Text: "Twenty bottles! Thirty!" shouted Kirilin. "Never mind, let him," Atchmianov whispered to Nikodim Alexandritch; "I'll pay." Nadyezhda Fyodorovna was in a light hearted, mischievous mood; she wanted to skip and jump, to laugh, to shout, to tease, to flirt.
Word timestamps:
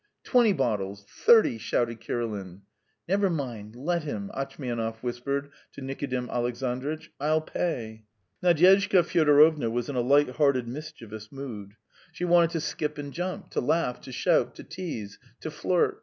"Twenty 0.23 0.51
bottles! 0.51 1.05
Thirty!" 1.07 1.59
shouted 1.59 2.01
Kirilin. 2.01 2.61
"Never 3.07 3.29
mind, 3.29 3.75
let 3.75 4.01
him," 4.01 4.31
Atchmianov 4.33 4.95
whispered 5.03 5.51
to 5.73 5.81
Nikodim 5.83 6.27
Alexandritch; 6.27 7.11
"I'll 7.19 7.39
pay." 7.41 8.05
Nadyezhda 8.41 9.03
Fyodorovna 9.03 9.69
was 9.69 9.89
in 9.89 9.95
a 9.95 10.01
light 10.01 10.29
hearted, 10.29 10.67
mischievous 10.67 11.31
mood; 11.31 11.75
she 12.11 12.25
wanted 12.25 12.49
to 12.49 12.61
skip 12.61 12.97
and 12.97 13.13
jump, 13.13 13.51
to 13.51 13.61
laugh, 13.61 14.01
to 14.01 14.11
shout, 14.11 14.55
to 14.55 14.63
tease, 14.63 15.19
to 15.41 15.51
flirt. 15.51 15.99